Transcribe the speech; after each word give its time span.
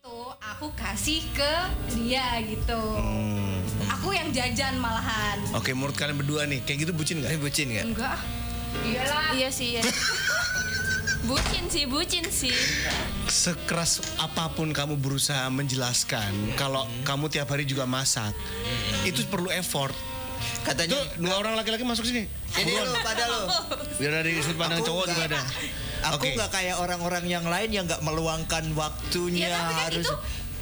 itu 0.00 0.32
aku 0.40 0.72
kasih 0.80 1.20
ke 1.36 1.52
dia 1.92 2.40
gitu. 2.48 2.80
Aku 4.00 4.16
yang 4.16 4.32
jajan 4.32 4.80
malahan. 4.80 5.36
Oke, 5.52 5.76
menurut 5.76 5.92
kalian 5.92 6.16
berdua 6.16 6.48
nih, 6.48 6.64
kayak 6.64 6.88
gitu 6.88 6.92
bucin 6.96 7.20
nggak? 7.20 7.36
Ini 7.36 7.40
bucin 7.44 7.66
nggak? 7.68 7.84
Enggak. 7.84 8.16
Iyalah. 8.80 9.36
Iya 9.36 9.52
sih, 9.52 9.76
iya. 9.76 9.84
bucin 11.28 11.68
sih, 11.68 11.84
bucin 11.84 12.24
sih. 12.32 12.56
Sekeras 13.28 14.00
apa 14.16 14.48
pun 14.56 14.72
kamu 14.72 14.96
berusaha 14.96 15.44
menjelaskan 15.52 16.56
kalau 16.56 16.88
kamu 17.04 17.28
tiap 17.28 17.52
hari 17.52 17.68
juga 17.68 17.84
masak, 17.84 18.32
itu 19.04 19.20
perlu 19.28 19.52
effort. 19.52 19.92
Katanya 20.60 20.92
Tuh, 20.92 21.04
dua 21.18 21.34
orang 21.36 21.52
laki-laki 21.54 21.82
masuk 21.82 22.04
sini. 22.04 22.24
Ini 22.52 22.72
lo 22.80 22.94
pada 23.00 23.24
lo. 23.26 23.42
Biar 23.96 24.20
dari 24.20 24.36
sudut 24.38 24.58
pandang 24.58 24.80
Aku 24.80 24.88
cowok 24.88 25.04
juga 25.08 25.22
ada. 25.26 25.40
Aku 26.10 26.16
Oke. 26.18 26.32
nggak 26.32 26.50
kayak 26.50 26.76
orang-orang 26.76 27.24
yang 27.24 27.44
lain 27.44 27.68
yang 27.70 27.84
nggak 27.84 28.00
meluangkan 28.00 28.64
waktunya 28.72 29.48
Ya 29.48 29.56
tapi 29.58 29.72
kan 29.74 29.84
harus 29.86 30.06
itu 30.06 30.14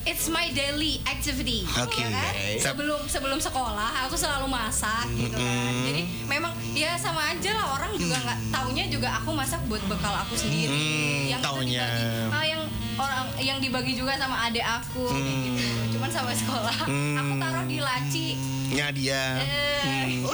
it's 0.05 0.27
my 0.27 0.49
daily 0.51 0.99
activity. 1.05 1.69
Oke. 1.77 2.01
Ya 2.01 2.09
kan? 2.09 2.33
Sebelum 2.57 3.01
sebelum 3.05 3.39
sekolah 3.39 4.09
aku 4.09 4.17
selalu 4.17 4.49
masak 4.49 5.05
gitu 5.13 5.37
kan. 5.37 5.73
Jadi 5.85 6.03
memang 6.25 6.53
ya 6.73 6.97
sama 6.97 7.29
aja 7.29 7.51
lah 7.53 7.77
orang 7.77 7.93
juga 7.95 8.17
nggak 8.19 8.39
taunya 8.49 8.85
juga 8.89 9.09
aku 9.21 9.31
masak 9.31 9.61
buat 9.69 9.83
bekal 9.85 10.15
aku 10.17 10.35
sendiri. 10.35 10.73
Hmm, 10.73 11.23
yang 11.29 11.41
itu 11.41 11.47
taunya. 11.47 11.87
dibagi- 11.87 12.49
yang 12.49 12.58
orang 12.99 13.25
yang 13.39 13.59
dibagi 13.59 13.95
juga 13.95 14.19
sama 14.19 14.45
adik 14.45 14.63
aku 14.63 15.07
kayak 15.09 15.37
gitu. 15.47 15.63
Cuman 15.95 16.11
sampai 16.11 16.35
sekolah 16.35 16.77
aku 17.15 17.33
taruh 17.39 17.65
di 17.65 17.79
laci. 17.79 18.29
Nya 18.69 18.91
dia. 18.91 19.25
Eh, 19.39 19.67
Hmm. 19.79 20.27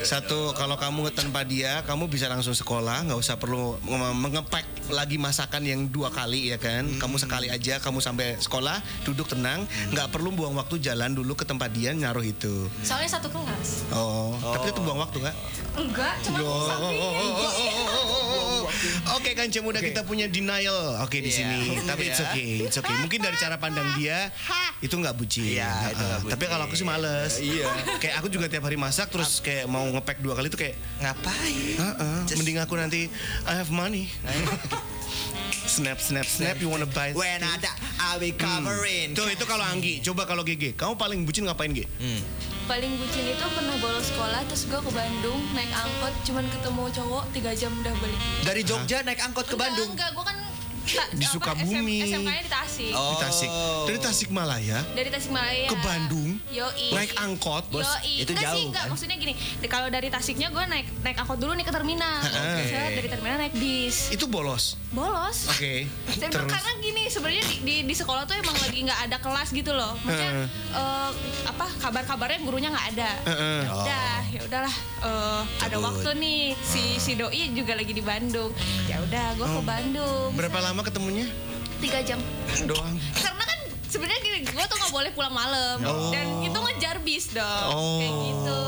Satu, 0.00 0.54
kalau 0.54 0.78
kamu 0.78 1.10
tanpa 1.10 1.42
dia, 1.42 1.82
kamu 1.82 2.06
bisa 2.06 2.30
langsung 2.30 2.54
sekolah, 2.54 3.02
nggak 3.04 3.18
usah 3.18 3.34
perlu 3.34 3.74
menge- 3.82 4.14
mengepek 4.14 4.62
lagi 4.88 5.18
masakan 5.18 5.66
yang 5.66 5.80
dua 5.88 6.08
kali 6.08 6.48
ya 6.48 6.56
kan. 6.56 6.86
Kamu 6.94 7.18
sekali 7.18 7.50
aja, 7.50 7.82
kamu 7.82 7.98
sampai 7.98 8.38
sekolah, 8.38 8.78
duduk 9.02 9.26
tenang, 9.26 9.66
nggak 9.90 10.08
perlu 10.08 10.30
buang 10.30 10.54
waktu 10.54 10.78
jalan 10.78 11.10
dulu 11.10 11.34
ke 11.34 11.42
tempat 11.42 11.74
dia 11.74 11.90
naruh 11.90 12.22
itu. 12.22 12.70
soalnya 12.80 13.10
satu 13.10 13.26
kelas. 13.28 13.90
Oh, 13.90 14.38
tapi 14.38 14.70
itu 14.70 14.80
buang 14.80 15.00
waktu 15.00 15.18
nggak? 15.18 15.36
Enggak, 15.74 16.14
cuma 16.22 16.36
Oh. 16.38 18.13
Oke 19.14 19.32
kan 19.32 19.48
Cem 19.48 19.62
udah 19.62 19.78
kita 19.78 20.02
punya 20.02 20.26
denial. 20.26 21.00
Oke 21.00 21.18
di 21.18 21.28
Iya. 21.28 21.36
sini. 21.36 21.60
Tapi 21.82 22.02
it's 22.06 22.18
Iya. 22.18 22.28
okay 22.28 22.50
It's 22.62 22.76
okay. 22.76 22.94
Mungkin 22.96 23.20
dari 23.20 23.36
cara 23.36 23.56
pandang 23.56 23.86
dia 23.94 24.28
Itu 24.78 24.96
nggak 24.96 25.14
bucin. 25.14 25.44
Iya, 25.46 25.90
itu 25.90 26.04
Tapi 26.28 26.44
kalau 26.44 26.64
aku 26.64 26.74
sih 26.74 26.84
males. 26.84 27.38
Iya. 27.38 27.68
Kayak 27.98 28.14
aku 28.18 28.28
juga 28.28 28.46
tiap 28.46 28.64
hari 28.64 28.76
masak 28.76 29.08
Terus 29.08 29.40
kayak 29.40 29.64
mau 29.66 29.84
ngepek 29.86 30.20
dua 30.20 30.34
kali 30.34 30.48
tuh 30.48 30.60
kayak 30.60 30.76
ngapain? 30.98 31.76
"Ah, 31.76 31.84
ah, 31.96 32.18
Just- 32.24 32.38
Mending 32.38 32.58
aku 32.58 32.74
nanti 32.74 33.08
I 33.44 33.52
have 33.54 33.68
money 33.68 34.06
Snap 35.74 35.98
snap 35.98 36.22
snap 36.22 36.54
You 36.62 36.70
wanna 36.70 36.86
buy 36.86 37.10
When 37.18 37.42
ada 37.42 37.74
I 37.98 38.14
will 38.22 38.30
coverin. 38.38 39.10
Tuh 39.10 39.26
itu 39.26 39.42
kalau 39.42 39.66
Anggi 39.66 39.98
Coba 39.98 40.22
kalau 40.22 40.46
GG 40.46 40.78
Kamu 40.78 40.94
paling 40.94 41.26
bucin 41.26 41.50
ngapain 41.50 41.74
G? 41.74 41.82
Hmm. 41.98 42.22
Paling 42.70 42.94
bucin 42.96 43.28
itu 43.28 43.44
pernah 43.52 43.76
bolos 43.76 44.08
sekolah, 44.08 44.40
terus 44.48 44.64
gue 44.64 44.80
ke 44.80 44.90
Bandung 44.96 45.36
naik 45.52 45.68
angkot, 45.68 46.14
cuman 46.24 46.48
ketemu 46.48 46.84
cowok 46.96 47.24
tiga 47.36 47.52
jam 47.52 47.68
udah 47.76 47.92
balik. 48.00 48.20
Dari 48.40 48.62
Jogja 48.64 49.04
naik 49.04 49.20
angkot 49.20 49.44
ke 49.52 49.56
Bandung. 49.60 49.92
Enggak, 49.92 50.16
gue 50.16 50.24
kan 50.24 50.36
ta- 50.86 51.10
Di 51.10 51.24
Sukabumi. 51.24 51.98
SM, 52.02 52.20
SMK-nya 52.20 52.42
di 52.42 52.52
Tasik. 52.52 52.92
Oh. 52.92 53.10
Di 53.10 53.16
Tasik 53.18 53.50
Dari 53.84 53.98
Tasikmalaya 53.98 54.78
Dari 54.92 55.08
Tasikmalaya. 55.08 55.66
Ke 55.66 55.76
Bandung 55.78 56.30
Yoi. 56.48 56.88
Naik 56.90 57.12
angkot 57.16 57.64
Bos, 57.68 57.84
Yoi. 57.84 58.14
itu 58.20 58.30
enggak 58.30 58.44
sih, 58.46 58.52
jauh, 58.54 58.68
enggak. 58.68 58.82
kan? 58.82 58.90
Maksudnya 58.90 59.16
gini, 59.16 59.32
di- 59.34 59.68
kalau 59.68 59.88
dari 59.88 60.08
Tasiknya 60.08 60.48
gue 60.48 60.64
naik 60.64 60.86
naik 61.00 61.16
angkot 61.18 61.38
dulu 61.38 61.52
nih 61.52 61.62
ke 61.62 61.72
terminal. 61.72 62.20
Oke. 62.20 62.64
Set, 62.66 62.90
dari 62.94 63.08
terminal 63.08 63.36
naik 63.38 63.54
bis. 63.54 64.10
Itu 64.10 64.26
bolos 64.26 64.76
Bolos. 64.90 65.50
Oke 65.50 65.90
Dan 66.14 66.30
Terus 66.30 66.46
karena 66.48 66.70
gini 66.78 67.02
sebenarnya 67.08 67.42
di, 67.44 67.56
di, 67.60 67.74
di 67.82 67.94
sekolah 67.94 68.22
tuh 68.24 68.36
emang 68.36 68.54
lagi 68.54 68.78
nggak 68.80 69.00
ada 69.04 69.16
kelas 69.18 69.50
gitu 69.50 69.70
loh. 69.70 69.90
Maksudnya 70.00 70.30
Heeh. 70.32 70.46
eh, 70.72 71.10
apa 71.44 71.66
kabar-kabarnya 71.78 72.38
gurunya 72.40 72.70
nggak 72.70 72.86
ada. 72.94 73.10
Heeh. 73.24 73.60
Ya 73.60 73.72
udah, 73.74 74.12
ya 74.30 74.40
udahlah. 74.44 74.74
eh, 75.04 75.42
ada 75.60 75.76
waktu 75.78 76.08
nih 76.14 76.40
si 76.56 76.96
si 76.96 77.12
doi 77.12 77.52
juga 77.52 77.74
lagi 77.74 77.90
di 77.90 78.00
Bandung. 78.00 78.54
Ya 78.86 78.98
udah, 79.00 79.34
gue 79.34 79.46
ke 79.46 79.62
Bandung. 79.62 80.28
Berapa 80.32 80.58
lama 80.60 80.73
ketemunya? 80.80 81.26
Tiga 81.78 82.00
jam. 82.00 82.18
Doang 82.68 82.96
Karena 83.14 83.44
kan 83.44 83.58
sebenarnya 83.86 84.20
gini, 84.20 84.38
gue 84.42 84.64
tuh 84.64 84.76
nggak 84.76 84.90
boleh 84.90 85.10
pulang 85.12 85.30
malam 85.30 85.76
Oh. 85.84 86.10
dan 86.10 86.26
itu 86.40 86.56
ngejar 86.56 86.96
bis 87.00 87.30
dong, 87.30 87.70
Oh. 87.70 87.98
kayak 88.00 88.14
gitu. 88.24 88.60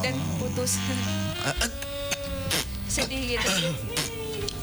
Dan 0.00 0.14
putus. 0.40 0.72
Sedih 2.88 3.36
gitu. 3.36 3.50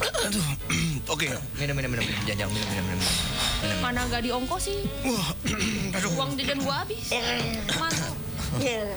Aduh 0.04 0.44
Oke 1.14 1.30
Minum 1.56 1.76
minum 1.78 1.92
minum. 1.94 2.06
Jangan 2.26 2.50
minum 2.50 2.68
minum 2.68 2.86
minum. 2.90 3.00
minum. 3.62 3.80
Mana 3.80 4.04
gak 4.10 4.26
diongkos 4.26 4.64
sih? 4.66 4.80
Wah 5.06 5.32
Aduh 5.96 6.12
Uang 6.18 6.34
jajan 6.36 6.60
gue 6.60 6.74
habis. 6.74 7.08
Mana? 8.54 8.96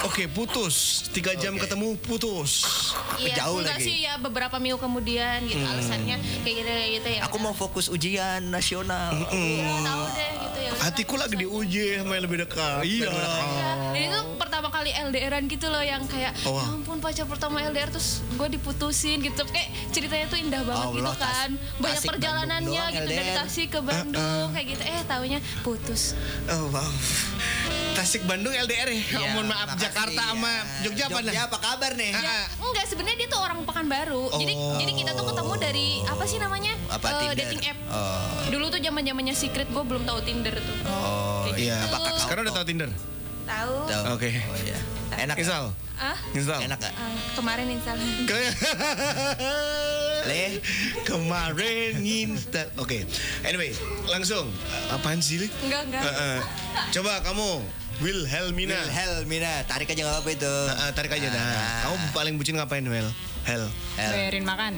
Oke 0.00 0.24
putus 0.26 1.02
Tiga 1.10 1.34
jam 1.34 1.52
Oke. 1.52 1.66
ketemu 1.66 1.98
putus 1.98 2.62
Iya, 3.18 3.34
Jauh 3.36 3.58
enggak 3.58 3.76
lagi. 3.76 3.84
sih 3.84 3.96
ya 4.00 4.14
beberapa 4.16 4.56
minggu 4.56 4.78
kemudian 4.78 5.42
gitu 5.42 5.58
alasannya 5.58 6.16
kayak 6.40 6.54
gitu 6.56 6.70
kayak 6.70 6.90
gitu 6.94 7.08
ya. 7.10 7.20
Aku 7.26 7.36
mau 7.36 7.50
fokus 7.50 7.90
ujian 7.90 8.46
nasional. 8.46 9.10
Iya, 9.28 9.66
tahu 9.82 10.04
deh 10.08 10.32
gitu 10.38 10.58
ya. 10.60 10.70
Hatiku 10.78 11.14
lagi 11.18 11.34
diuji 11.36 11.98
sama 11.98 12.14
yang 12.14 12.24
lebih 12.24 12.38
dekat 12.40 12.86
Iya 12.86 13.10
Dan 13.90 14.02
itu 14.04 14.18
pertama 14.38 14.70
kali 14.70 14.94
LDRan 14.94 15.44
gitu 15.46 15.66
loh 15.66 15.82
yang 15.82 16.06
kayak 16.06 16.30
Oh, 16.44 16.54
wow. 16.54 16.62
ya 16.62 16.70
ampun 16.70 16.98
pacar 16.98 17.26
pertama 17.26 17.58
LDR 17.60 17.90
terus 17.90 18.22
gue 18.30 18.48
diputusin 18.48 19.18
gitu 19.18 19.42
kayak 19.44 19.66
ceritanya 19.90 20.26
tuh 20.26 20.38
indah 20.38 20.62
banget 20.62 20.78
Allah, 20.84 20.94
gitu 20.94 21.14
kan 21.16 21.50
banyak 21.76 22.02
perjalanannya 22.04 22.70
Bandung 22.78 22.94
gitu 22.94 23.08
dari 23.08 23.18
LDR. 23.24 23.36
Tasik 23.36 23.68
ke 23.68 23.80
Bandung 23.80 24.46
kayak 24.52 24.66
gitu 24.68 24.82
eh 24.84 25.02
taunya 25.04 25.38
putus 25.60 26.14
Oh 26.46 26.70
wow 26.70 26.86
Tasik 27.98 28.22
Bandung 28.24 28.54
LDR 28.54 28.86
ya 28.86 29.02
Iya, 29.18 29.34
Mohon 29.34 29.46
maaf 29.50 29.66
makasih 29.68 29.82
Jakarta 29.84 30.14
ya. 30.14 30.30
sama 30.30 30.52
Jogja 30.80 31.04
apa 31.04 31.18
Jogja 31.18 31.34
dah? 31.34 31.44
apa 31.44 31.58
kabar 31.58 31.90
nih? 31.92 32.10
Ya 32.14 32.38
enggak 32.56 32.84
sebenarnya 32.86 33.16
dia 33.16 33.28
tuh 33.28 33.40
orang 33.40 33.58
Pekanbaru 33.60 34.22
jadi 34.32 34.52
Oh. 34.54 34.78
jadi 34.78 34.92
kita 34.94 35.10
tuh 35.12 35.26
ketemu 35.26 35.52
dari 35.58 35.88
apa 36.06 36.24
sih 36.24 36.38
namanya 36.38 36.72
Apa 36.88 37.06
Eh, 37.08 37.18
Tinder? 37.20 37.36
dating 37.36 37.62
app 37.66 37.78
Oh. 37.90 38.22
dulu 38.48 38.64
tuh 38.68 38.78
zaman 38.78 39.02
zamannya 39.02 39.34
secret 39.34 39.66
gue 39.66 39.82
belum 39.84 40.02
tahu 40.04 40.18
Tinder 40.22 40.54
tuh 40.54 40.76
Oh, 40.86 41.42
Kayak 41.44 41.58
Iya 41.58 41.74
gitu. 41.76 41.86
Apakah 41.90 42.10
Sekarang 42.16 42.42
udah 42.44 42.54
tahu 42.54 42.66
Tinder? 42.66 42.90
tahu 43.44 43.74
Tahu. 43.82 44.04
Oke. 44.14 44.28
Oh 44.30 44.56
iya. 44.60 44.78
Enak. 45.18 45.34
Install 45.36 45.66
ah 45.98 46.14
Install 46.30 46.60
Enak 46.62 46.78
gak? 46.78 46.94
Ah, 46.94 47.10
kemarin 47.34 47.66
install 47.68 47.98
Ke- 48.22 48.54
Le. 50.24 50.62
Kemarin 51.02 51.94
install 51.98 52.70
Oke 52.76 53.02
Anyway 53.42 53.74
Langsung 54.06 54.46
Apaan 54.88 55.18
sih 55.18 55.42
Li? 55.42 55.48
enggak 55.60 55.82
enggak 55.84 56.02
Eh, 56.04 56.14
eh. 56.14 56.38
Coba 56.92 57.18
kamu 57.20 57.66
Wilhelmina 57.98 58.78
Wilhelmina, 58.78 59.66
tarik 59.66 59.90
aja 59.90 60.00
nggak 60.00 60.22
apa 60.22 60.30
itu. 60.30 60.54
Eh, 60.70 60.90
Tarik 60.94 61.10
aja 61.10 61.28
dah 61.28 61.42
Ah. 61.42 61.80
Kamu 61.84 62.14
paling 62.14 62.34
bucin 62.38 62.54
ngapain 62.54 62.84
Wel? 62.84 63.10
Hel 63.42 63.64
Hel. 63.96 64.12
bayarin 64.12 64.44
makan 64.44 64.74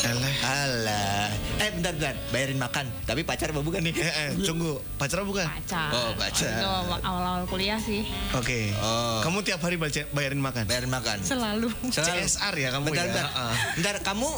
Eleh 0.00 0.36
Alah. 0.42 1.28
Eh 1.60 1.68
bentar 1.70 1.92
bentar, 1.92 2.16
bayarin 2.32 2.56
makan. 2.56 2.88
Tapi 3.04 3.20
pacar 3.20 3.52
apa 3.52 3.60
bukan 3.60 3.80
nih? 3.80 3.92
Eh, 3.94 4.08
eh, 4.08 4.28
tunggu, 4.42 4.80
pacaran 4.96 5.24
bukan? 5.24 5.44
pacar 5.44 5.92
Oh, 5.92 6.16
pacar. 6.16 6.48
itu 6.50 6.68
awal-awal 7.02 7.44
kuliah 7.44 7.76
sih 7.76 8.08
Oke. 8.32 8.72
Oh. 8.76 9.20
Kamu 9.20 9.40
tiap 9.40 9.60
hari 9.60 9.76
baca, 9.76 10.00
bayarin 10.10 10.40
makan? 10.40 10.64
Bayarin 10.64 10.88
makan. 10.88 11.20
selalu 11.20 11.68
Selalu. 11.86 12.16
CSR 12.16 12.54
ya 12.56 12.68
kamu 12.72 12.84
bentar, 12.88 13.04
ya? 13.04 13.12
Bentar, 13.12 13.26
Ah. 13.30 13.54
bentar, 13.74 13.94
kamu 14.02 14.28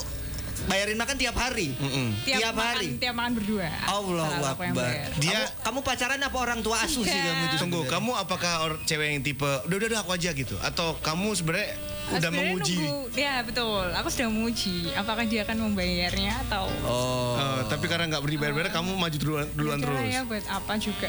bayarin 0.65 0.95
makan 0.95 1.17
tiap 1.17 1.35
hari? 1.35 1.75
Mm-mm. 1.75 2.09
tiap, 2.23 2.39
Tiap 2.39 2.55
makan, 2.55 2.69
hari? 2.73 2.89
tiap 2.97 3.15
makan 3.15 3.33
berdua 3.35 3.69
Allah 3.85 4.27
Akbar. 4.49 4.93
Dia- 5.17 5.49
kamu, 5.49 5.63
kamu 5.63 5.79
pacaran 5.83 6.19
apa 6.19 6.37
orang 6.37 6.61
tua 6.61 6.77
asuh 6.81 7.03
sih 7.03 7.13
Iya. 7.13 7.25
kamu 7.29 7.43
itu? 7.45 7.57
Tunggu, 7.59 7.81
kamu 7.85 8.11
apakah 8.15 8.53
or- 8.63 8.81
cewek 8.83 9.09
yang 9.11 9.23
tipe 9.23 9.43
udah 9.45 9.77
udah 9.77 10.01
aku 10.01 10.13
aja 10.13 10.31
gitu 10.31 10.55
atau 10.59 10.95
kamu 10.99 11.29
sebenarnya 11.33 11.71
udah 12.05 12.19
Sebenarnya 12.21 12.45
menguji? 12.51 12.75
nunggu- 12.77 13.09
ya 13.15 13.35
betul 13.41 13.85
aku 13.89 14.09
sudah 14.09 14.29
menguji 14.29 14.75
apakah 14.93 15.25
dia 15.25 15.41
akan 15.43 15.57
membayarnya 15.65 16.33
atau 16.45 16.67
Oh. 16.83 17.35
Eh, 17.35 17.61
tapi 17.67 17.87
karena 17.87 18.05
nggak 18.09 18.23
beri 18.23 18.37
bayar 18.37 18.69
kamu 18.71 18.91
maju 18.93 19.17
duluan, 19.17 19.47
duluan 19.53 19.79
terus. 19.79 19.99
ya 20.05 20.21
buat 20.23 20.45
apa 20.45 20.73
juga 20.77 21.09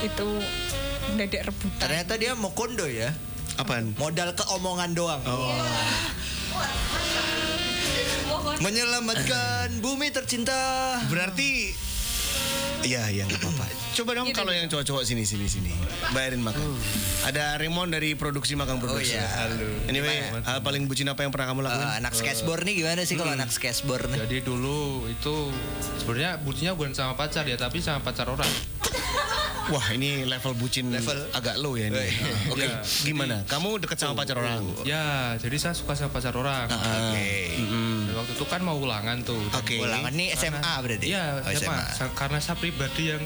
itu 0.00 0.28
dadak 1.14 1.42
rebutan 1.46 1.80
Ternyata 1.80 2.12
dia 2.16 2.32
mau 2.32 2.50
kondo 2.50 2.84
ya. 2.84 3.10
Apaan? 3.56 3.96
Modal 3.96 4.32
ke 4.32 4.44
omongan 4.50 4.92
doang. 4.92 5.22
Oh. 5.24 5.48
Menyelamatkan 8.58 9.68
bumi 9.78 10.08
tercinta. 10.08 10.56
Berarti 11.06 11.76
Iya, 12.80 13.10
iya 13.10 13.26
nggak 13.26 13.42
apa-apa. 13.42 13.66
Coba 13.92 14.10
dong 14.14 14.30
Gitu, 14.30 14.36
kalau 14.36 14.52
yang 14.52 14.66
cowok-cowok 14.66 15.02
sini 15.02 15.22
sini 15.22 15.44
sini. 15.44 15.74
Bayarin 16.10 16.38
makan. 16.38 16.62
Ada 17.22 17.58
Raymond 17.58 17.90
dari 17.90 18.14
produksi 18.14 18.54
makan 18.54 18.78
produksi. 18.78 19.12
Oh, 19.12 19.18
iya. 19.18 19.26
Halo. 19.26 19.66
Anyway, 19.86 20.22
Gimana? 20.22 20.46
hal 20.46 20.58
paling 20.62 20.86
bucin 20.86 21.04
apa 21.04 21.20
yang 21.20 21.30
pernah 21.30 21.50
kamu 21.50 21.60
lakuin? 21.62 21.82
Eh, 21.82 21.94
anak 21.98 22.12
skateboard 22.12 22.62
nih 22.62 22.74
gimana 22.78 23.02
sih 23.02 23.14
kalau 23.14 23.34
Hmm. 23.34 23.42
anak 23.42 23.50
skateboard 23.50 24.06
nih? 24.08 24.18
Jadi 24.22 24.36
dulu 24.40 24.78
itu 25.04 25.34
sebenarnya 25.98 26.38
bucinnya 26.38 26.72
bukan 26.72 26.92
sama 26.92 27.12
pacar 27.12 27.42
ya, 27.44 27.56
tapi 27.56 27.82
sama 27.82 27.98
pacar 28.00 28.24
orang. 28.24 28.46
Wah 29.66 29.86
ini 29.90 30.22
level 30.22 30.54
bucin 30.54 30.88
Level- 30.88 31.26
agak 31.32 31.58
low 31.58 31.74
ya 31.74 31.88
ini. 31.88 31.96
Weh. 31.96 32.06
Ah, 32.06 32.52
Oke, 32.52 32.62
Iya. 32.62 32.78
gimana? 33.02 33.36
Kamu 33.44 33.78
deket 33.78 33.98
sama 33.98 34.14
pacar 34.14 34.36
orang? 34.36 34.62
Ya, 34.82 35.34
jadi 35.36 35.56
saya 35.56 35.74
suka 35.74 35.92
sama 35.92 36.10
pacar 36.10 36.32
orang. 36.32 36.70
Oke. 36.70 37.58
Dan 38.06 38.14
waktu 38.14 38.32
itu 38.32 38.44
kan 38.44 38.60
mau 38.60 38.76
ulangan 38.76 39.18
tuh. 39.20 39.42
Oke. 39.50 39.76
Ulangan 39.76 40.12
nih 40.12 40.30
SMA 40.32 40.72
berarti? 40.78 41.06
Iya, 41.08 41.42
Oh, 41.42 41.50
SMA. 41.50 41.82
Karena 42.12 42.38
saya 42.38 42.54
pribadi 42.54 43.10
yang 43.10 43.22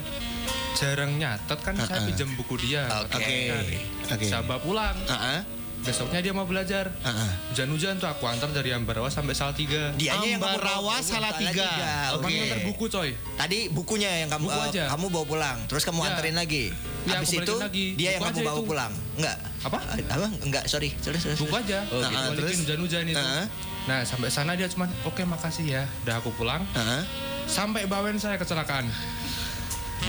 jarang 0.72 1.12
nyatet 1.14 1.58
kan 1.60 1.74
saya 1.76 2.00
pinjam 2.02 2.32
buku 2.34 2.56
dia. 2.58 2.88
Oke. 3.02 3.20
Kan. 3.50 3.64
Oke. 4.10 4.24
Saya 4.24 4.40
bawa 4.40 4.60
pulang. 4.60 4.96
Ah, 5.06 5.14
ah, 5.36 5.40
Besoknya 5.80 6.20
dia 6.20 6.30
mau 6.30 6.44
belajar. 6.44 6.92
ah. 7.00 7.12
Hujan-hujan 7.50 7.96
tuh 7.96 8.04
aku 8.04 8.24
antar 8.24 8.48
dari 8.50 8.68
Ambarawa 8.70 9.08
sampai 9.08 9.32
Salatiga. 9.32 9.90
Dianya 9.94 10.28
yang 10.28 10.40
kamu 10.40 10.52
Ambarawa 10.54 10.94
Salatiga. 11.00 11.68
Oke. 12.14 12.28
Ngantar 12.30 12.60
buku 12.62 12.84
coy. 12.86 13.10
Tadi 13.34 13.58
bukunya 13.68 14.10
yang 14.18 14.28
kamu 14.28 14.46
Buku 14.46 14.60
eh, 14.60 14.68
aja. 14.70 14.84
kamu 14.88 15.06
bawa 15.08 15.24
pulang, 15.26 15.58
terus 15.66 15.82
kamu 15.82 15.98
Ya. 15.98 16.08
anterin 16.10 16.36
lagi. 16.36 16.64
Ya, 17.02 17.16
Habis 17.16 17.28
aku 17.30 17.40
itu 17.40 17.54
lagi. 17.56 17.86
dia 17.96 18.08
yang 18.12 18.20
Buku 18.20 18.28
kamu 18.28 18.36
aja 18.36 18.46
bawa 18.46 18.58
itu. 18.58 18.68
pulang. 18.68 18.92
Enggak. 19.16 19.36
Apa? 19.60 19.78
Ah, 19.80 19.96
Apa? 20.14 20.26
Enggak, 20.42 20.64
sorry. 20.66 20.90
Sorry, 20.98 21.16
sorry. 21.16 21.36
Buku 21.36 21.54
aja. 21.54 21.78
Oh, 21.88 21.98
Ah, 21.98 22.10
gitu. 22.28 22.30
terus? 22.38 22.56
hujan-hujan 22.60 23.04
itu. 23.06 23.16
Ah. 23.18 23.46
Nah, 23.82 24.00
sampai 24.04 24.28
sana 24.28 24.52
dia 24.52 24.68
cuman 24.68 24.88
oke 25.02 25.22
makasih 25.24 25.64
ya. 25.66 25.82
Udah 26.04 26.20
aku 26.20 26.28
pulang. 26.30 26.60
Ah. 26.72 27.00
Sampai 27.46 27.88
bawain 27.88 28.14
saya 28.14 28.36
kecelakaan. 28.36 28.84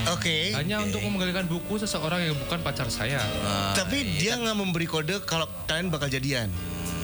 Oke. 0.09 0.55
Hanya 0.55 0.81
Oke. 0.81 0.91
untuk 0.91 0.99
mengembalikan 1.03 1.45
buku 1.45 1.77
seseorang 1.77 2.23
yang 2.25 2.35
bukan 2.37 2.59
pacar 2.61 2.87
saya. 2.89 3.21
Ah, 3.43 3.73
Tapi 3.75 4.17
dia 4.17 4.35
nggak 4.35 4.57
memberi 4.57 4.87
kode 4.87 5.21
kalau 5.23 5.45
kalian 5.67 5.91
bakal 5.91 6.07
jadian. 6.07 6.49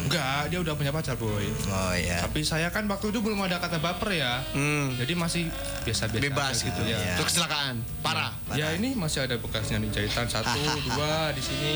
Enggak, 0.08 0.48
dia 0.48 0.64
udah 0.64 0.72
punya 0.80 0.96
pacar 0.96 1.20
boy. 1.20 1.44
Oh 1.68 1.92
ya. 1.92 2.24
Tapi 2.24 2.40
saya 2.40 2.72
kan 2.72 2.88
waktu 2.88 3.12
itu 3.12 3.20
belum 3.20 3.44
ada 3.44 3.60
kata 3.60 3.76
baper 3.84 4.16
ya. 4.16 4.40
Hmm. 4.56 4.96
Jadi 4.96 5.14
masih 5.20 5.52
biasa-biasa 5.84 6.24
Bebas 6.24 6.56
gitu. 6.64 6.80
ya. 6.88 6.96
Iya. 6.96 7.16
Terus 7.20 7.28
kecelakaan, 7.36 7.84
parah. 8.00 8.32
Ya 8.56 8.72
ini 8.72 8.96
masih 8.96 9.28
ada 9.28 9.36
bekasnya 9.36 9.84
nih 9.84 9.92
jahitan 9.92 10.32
satu, 10.32 10.56
dua 10.88 11.36
di 11.36 11.44
sini. 11.44 11.76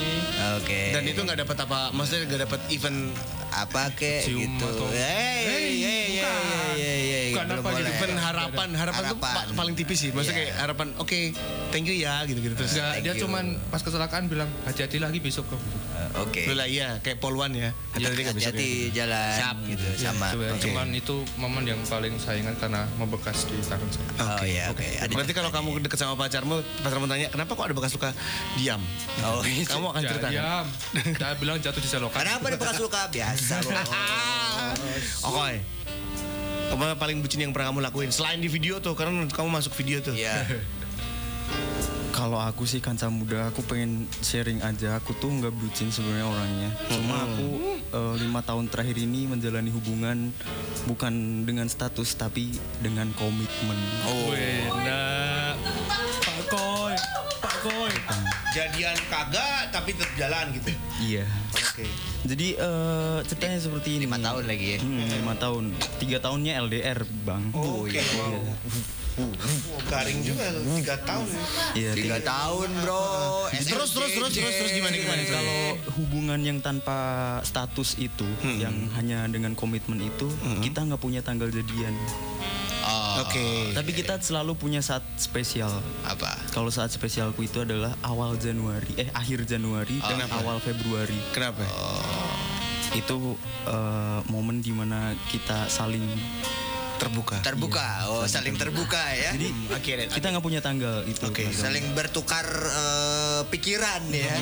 Oke. 0.63 0.95
Dan 0.95 1.03
itu 1.11 1.19
nggak 1.19 1.43
dapat 1.43 1.57
apa? 1.67 1.91
Maksudnya 1.91 2.23
nggak 2.31 2.41
dapat 2.47 2.61
event 2.71 3.11
apa 3.51 3.91
kek 3.91 4.23
Cium 4.23 4.47
gitu. 4.49 4.85
Hey, 4.89 5.03
hey, 5.43 5.43
Hey, 5.43 5.75
hey, 5.77 6.03
bukan. 6.09 6.39
hey, 6.41 6.79
hey, 6.79 7.01
hey, 7.03 7.27
Bukan 7.31 7.45
apa 7.49 7.69
gitu, 7.73 7.91
event 7.91 8.15
harapan 8.17 8.69
harapan, 8.71 9.03
tuh 9.07 9.19
paling 9.53 9.73
tipis 9.73 9.97
sih. 9.99 10.09
Maksudnya 10.09 10.31
Iya. 10.33 10.39
kayak 10.45 10.53
harapan 10.57 10.87
oke, 10.95 11.19
thank 11.69 11.83
you 11.83 11.95
ya 11.95 12.23
gitu-gitu 12.23 12.53
terus. 12.53 12.71
Enggak, 12.71 12.91
Thank 12.93 13.03
dia 13.03 13.13
you. 13.13 13.21
cuman 13.21 13.43
pas 13.67 13.81
kecelakaan 13.81 14.23
bilang 14.25 14.47
hati-hati 14.63 14.97
lagi 14.97 15.19
besok 15.19 15.47
kok. 15.47 15.59
Eh, 15.91 16.09
Oke. 16.17 16.41
Lu 16.43 16.53
lah 16.53 16.65
iya, 16.65 16.99
kayak 16.99 17.19
poluan 17.19 17.51
ya. 17.51 17.71
Hati-hati 17.93 18.21
bisa. 18.25 18.31
Hati-hati 18.49 18.69
jalan 18.91 19.31
Siap. 19.33 19.55
gitu 19.65 19.85
Ya, 19.93 20.09
sama. 20.09 20.27
ya. 20.29 20.49
Oke. 20.49 20.59
Cuman 20.61 20.87
itu 20.91 21.15
momen 21.35 21.63
yang 21.65 21.79
paling 21.83 22.15
saya 22.17 22.37
ingat 22.37 22.55
karena 22.57 22.87
membekas 22.95 23.45
di 23.45 23.55
tangan 23.61 23.89
saya. 23.89 24.07
Oh 24.17 24.43
iya, 24.43 24.63
oke. 24.69 24.83
Ada 24.97 25.11
Berarti 25.11 25.33
kalau 25.33 25.49
kamu 25.49 25.69
deket 25.81 25.97
sama 25.97 26.15
pacarmu, 26.15 26.55
pacarmu 26.81 27.05
tanya, 27.05 27.27
kenapa 27.27 27.51
kok 27.53 27.65
ada 27.65 27.73
bekas 27.73 27.91
luka? 27.91 28.09
Diam. 28.55 28.81
Oh, 29.21 29.39
kamu 29.43 29.85
akan 29.89 30.01
Ya, 30.01 30.09
cerita. 30.09 30.25
kan? 30.25 30.33
diam. 30.33 30.65
Dia 31.13 31.35
bilang 31.37 31.57
jatuh 31.57 31.79
di 31.79 31.89
selokan. 31.89 32.17
Kenapa 32.17 32.45
ada 32.45 32.57
bekas 32.57 32.77
luka? 32.77 33.01
Biasa. 33.07 33.40
Oke. 35.27 35.57
Apa 36.71 36.95
paling 36.95 37.19
bucin 37.19 37.43
yang 37.43 37.51
pernah 37.51 37.73
kamu 37.73 37.83
lakuin? 37.83 38.09
Selain 38.13 38.39
di 38.39 38.47
video 38.47 38.79
tuh, 38.79 38.95
karena 38.95 39.27
kamu 39.27 39.49
masuk 39.51 39.75
video 39.75 39.99
tuh. 39.99 40.15
Iya. 40.15 40.45
Kalau 42.21 42.37
aku 42.37 42.69
sih 42.69 42.83
kanca 42.83 43.09
muda, 43.09 43.49
aku 43.49 43.65
pengen 43.65 44.05
sharing 44.21 44.61
aja. 44.61 44.99
Aku 45.01 45.17
tuh 45.17 45.31
nggak 45.31 45.57
bucin 45.57 45.89
sebenarnya 45.89 46.27
orangnya. 46.27 46.69
Cuma 46.91 47.23
aku 47.25 47.47
eh, 47.81 48.15
lima 48.21 48.45
tahun 48.45 48.69
terakhir 48.69 48.99
ini 48.99 49.25
menjalani 49.25 49.73
hubungan 49.73 50.29
bukan 50.85 51.43
dengan 51.49 51.65
status 51.65 52.13
tapi 52.13 52.53
dengan 52.77 53.09
komitmen. 53.17 53.79
Oh. 54.05 54.37
Enak. 54.37 55.55
Pak 56.21 56.39
Koy, 56.51 56.95
Pak 57.41 57.55
Koy. 57.65 57.93
Jadian 58.53 58.95
kagak, 59.09 59.71
tapi 59.73 59.95
tetap 59.95 60.13
jalan 60.19 60.51
gitu. 60.53 60.69
Iya. 61.01 61.25
Oke. 61.71 61.87
Jadi 62.27 62.47
eh, 62.59 63.17
ceritanya 63.23 63.59
seperti 63.63 63.89
ini. 63.95 64.03
Lima 64.03 64.19
tahun 64.19 64.43
lagi 64.43 64.65
ya. 64.75 64.79
Hmm, 64.83 65.07
lima 65.23 65.35
tahun. 65.39 65.63
Tiga 66.03 66.17
tahunnya 66.19 66.59
LDR, 66.67 66.99
bang. 67.23 67.43
Oke. 67.55 68.03
Garing 69.87 70.19
juga 70.23 70.51
tiga 70.51 70.95
tahun. 71.07 71.27
Iya. 71.79 71.91
Tiga 71.95 72.17
tahun, 72.19 72.69
bro. 72.83 73.47
Terus 73.55 73.91
terus 73.95 74.11
terus 74.19 74.31
terus 74.35 74.53
terus 74.59 74.71
gimana 74.75 74.95
gimana? 74.99 75.21
Kalau 75.23 75.59
hubungan 75.95 76.39
yang 76.43 76.59
tanpa 76.59 76.99
status 77.47 77.95
itu, 78.03 78.27
yang 78.59 78.75
hanya 78.99 79.31
dengan 79.31 79.55
komitmen 79.55 80.03
itu, 80.03 80.27
kita 80.59 80.83
nggak 80.83 80.99
punya 80.99 81.23
tanggal 81.23 81.47
jadian. 81.47 81.95
Oh, 83.21 83.29
Oke. 83.29 83.69
Tapi 83.71 83.91
kita 83.93 84.17
selalu 84.17 84.57
punya 84.57 84.81
saat 84.81 85.05
spesial. 85.15 85.69
apa? 86.01 86.33
Kalau 86.49 86.73
saat 86.73 86.89
spesialku 86.89 87.45
itu 87.45 87.61
adalah 87.61 87.93
awal 88.01 88.33
Januari, 88.35 88.89
eh 88.97 89.13
akhir 89.13 89.45
Januari 89.45 90.01
dan 90.01 90.17
Kenapa? 90.17 90.41
awal 90.41 90.57
Februari. 90.57 91.21
Kenapa? 91.29 91.61
Itu 92.91 93.37
eh, 93.65 94.19
momen 94.27 94.59
di 94.59 94.73
mana 94.73 95.13
kita 95.29 95.69
saling 95.69 96.03
Terbuka. 97.01 97.35
Terbuka. 97.41 97.85
Oh, 98.07 98.23
saling 98.23 98.53
terbuka 98.53 99.01
ya. 99.11 99.33
Jadi 99.33 99.49
Akhirnya. 99.67 100.07
kita 100.07 100.27
nggak 100.29 100.43
punya 100.43 100.61
tanggal 100.61 101.01
itu. 101.03 101.17
Oke. 101.23 101.41
tanggal. 101.43 101.57
saling 101.59 101.85
bertukar 101.91 102.45
eh, 102.45 103.41
pikiran 103.49 104.01
ya 104.07 104.37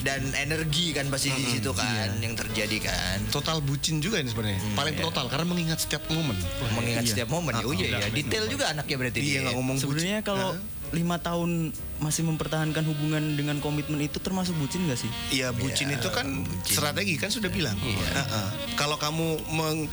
dan 0.00 0.22
energi 0.34 0.90
kan 0.90 1.04
pasti 1.06 1.28
di 1.30 1.44
situ 1.46 1.70
kan 1.70 2.16
yang 2.16 2.32
terjadi 2.32 2.78
kan 2.82 3.18
Total 3.28 3.60
bucin 3.60 4.00
juga 4.00 4.18
ini 4.18 4.28
sebenarnya. 4.28 4.60
Paling 4.72 4.96
total 4.96 5.28
karena 5.28 5.46
mengingat 5.46 5.78
setiap 5.78 6.08
momen. 6.08 6.36
mengingat 6.72 7.04
Iya. 7.04 7.10
setiap 7.12 7.28
momen 7.28 7.52
ya 7.54 7.64
oh 7.64 7.72
iya 7.72 7.88
ya 7.94 8.08
detail 8.08 8.44
juga 8.46 8.72
anaknya 8.72 8.96
berarti 8.96 9.18
Iya 9.18 9.28
dia. 9.28 9.40
nggak 9.44 9.54
ngomong. 9.54 9.76
Sebenarnya 9.76 10.18
kalau 10.22 10.56
lima 10.90 11.16
tahun 11.16 11.70
masih 11.98 12.22
mempertahankan 12.24 12.80
hubungan 12.84 13.34
dengan 13.34 13.58
komitmen 13.58 13.98
itu 13.98 14.16
termasuk 14.16 14.54
bucin 14.54 14.86
gak 14.86 14.96
sih? 14.96 15.10
Iya 15.30 15.50
bucin 15.50 15.90
itu 15.90 16.08
kan 16.08 16.30
strategi 16.62 17.14
kan 17.14 17.28
sudah 17.28 17.48
bilang. 17.48 17.74
Heeh. 17.76 18.48
Kalau 18.72 18.94
kamu 18.94 19.26
meng- 19.50 19.90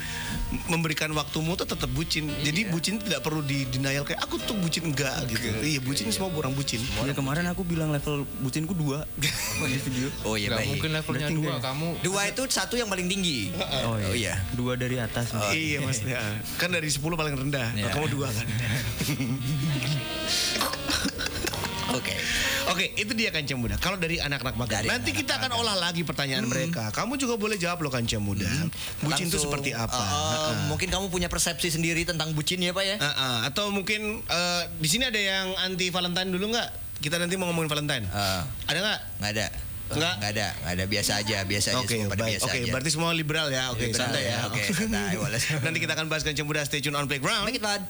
memberikan 0.68 1.10
waktumu 1.12 1.54
tuh 1.54 1.66
tetap 1.66 1.90
bucin. 1.90 2.30
Jadi 2.40 2.70
bucin 2.70 2.98
tidak 2.98 3.20
perlu 3.20 3.42
di 3.42 3.66
denial 3.66 4.06
kayak 4.06 4.22
aku 4.22 4.38
tuh 4.40 4.54
bucin 4.56 4.88
enggak 4.88 5.26
gitu. 5.28 5.50
Iya 5.58 5.82
bucin 5.82 6.08
semua 6.10 6.30
orang 6.30 6.54
bucin. 6.54 6.78
Ya 7.02 7.12
kemarin 7.12 7.50
aku 7.50 7.62
bilang 7.62 7.90
level 7.90 8.24
bucinku 8.40 8.72
dua 8.72 9.10
di 9.66 9.80
video. 9.82 10.08
oh 10.24 10.38
iya 10.38 10.48
Nggak 10.48 10.60
baik 10.60 10.70
mungkin 10.72 10.90
levelnya 10.94 11.20
Berarti 11.26 11.36
dua, 11.36 11.50
ya? 11.50 11.58
kamu 11.60 11.88
dua 12.02 12.22
itu 12.28 12.42
satu 12.48 12.74
yang 12.76 12.88
paling 12.88 13.08
tinggi 13.08 13.50
Oh 13.84 13.98
iya. 13.98 14.06
oh 14.06 14.14
iya 14.14 14.36
Dua 14.54 14.74
dari 14.76 14.96
atas. 14.96 15.34
Iya 15.50 15.82
maksudnya. 15.82 16.22
Kan 16.56 16.70
dari 16.70 16.88
10 16.88 17.02
paling 17.02 17.34
rendah. 17.36 17.74
Iya. 17.74 17.90
Kamu 17.90 18.08
dua 18.08 18.30
kan. 18.30 18.46
oke 21.96 22.16
Oke, 22.66 22.98
itu 22.98 23.14
dia 23.14 23.30
Kanca 23.30 23.54
Muda. 23.54 23.78
Kalau 23.78 23.94
dari 23.96 24.18
anak-anak 24.18 24.58
magang. 24.58 24.82
Dari 24.82 24.90
Nanti 24.90 25.14
anak-anak 25.14 25.22
kita 25.22 25.34
akan 25.38 25.52
olah 25.54 25.78
lagi 25.78 26.02
pertanyaan 26.02 26.44
mereka. 26.44 26.90
Kamu 26.90 27.14
juga 27.14 27.38
boleh 27.38 27.56
jawab 27.56 27.78
loh 27.80 27.94
Kanca 27.94 28.18
Muda. 28.18 28.50
Bucin 29.00 29.30
itu 29.30 29.38
seperti 29.38 29.70
apa? 29.70 29.94
eh, 29.94 30.02
Heeh. 30.02 30.56
mungkin 30.66 30.90
kamu 30.90 31.08
punya 31.08 31.30
persepsi 31.30 31.70
sendiri 31.70 32.02
tentang 32.04 32.34
bucin 32.34 32.58
ya 32.58 32.74
pak 32.74 32.82
ya 32.84 32.98
Heeh. 32.98 33.38
Atau 33.46 33.70
mungkin 33.70 34.18
eh, 34.20 34.64
di 34.76 34.90
sini 34.90 35.06
ada 35.06 35.16
yang 35.16 35.54
anti 35.62 35.94
Valentine 35.94 36.26
dulu 36.28 36.52
nggak? 36.52 36.70
Kita 36.98 37.22
nanti 37.22 37.38
mau 37.38 37.46
ngomongin 37.48 37.70
Valentine. 37.70 38.06
Eh, 38.10 38.42
Ada 38.66 38.80
nggak? 38.82 39.00
nggak 39.22 39.32
ada 39.32 39.46
Nggak? 39.86 40.14
nggak 40.18 40.32
ada 40.34 40.48
nggak 40.58 40.74
ada 40.74 40.86
biasa 40.90 41.12
aja 41.16 41.38
biasa 41.46 41.68
aja 41.70 41.86
Oke, 41.86 41.94
semua 41.94 42.10
pada 42.10 42.24
biasa 42.26 42.46
Oke, 42.50 42.58
aja 42.58 42.72
berarti 42.74 42.90
semua 42.90 43.10
liberal 43.14 43.48
ya. 43.54 43.70
Oke, 43.70 43.86
Liberal 43.86 44.10
santai 44.10 44.24
ya. 44.26 44.34
ya, 44.34 44.40
oke, 44.50 44.62
santai, 44.66 45.14
boleh. 45.22 45.42
Nanti 45.62 45.78
kita 45.78 45.94
akan 45.94 46.10
bahas 46.10 46.26
Kanca 46.26 46.42
Muda. 46.42 46.66
Stay 46.66 46.82
tune 46.82 46.98
on 46.98 47.06
Playground. 47.06 47.46
Make 47.46 47.62
it 47.62 47.64
fun. 47.64 47.86